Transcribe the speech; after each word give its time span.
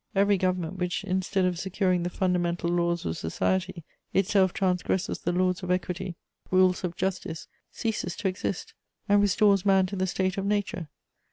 Every 0.15 0.37
government 0.39 0.79
which, 0.79 1.03
instead 1.03 1.45
of 1.45 1.59
securing 1.59 2.01
the 2.01 2.09
fundamental 2.09 2.71
laws 2.71 3.05
of 3.05 3.17
society, 3.19 3.83
itself 4.15 4.51
transgresses 4.51 5.19
the 5.19 5.31
laws 5.31 5.61
of 5.61 5.69
equity, 5.69 6.15
the 6.49 6.55
rules 6.57 6.83
of 6.83 6.95
justice, 6.95 7.47
ceases 7.71 8.15
to 8.15 8.27
exist, 8.27 8.73
and 9.07 9.21
restores 9.21 9.63
man 9.63 9.85
to 9.85 9.95
the 9.95 10.07
state 10.07 10.37
of 10.39 10.45
nature. 10.47 10.89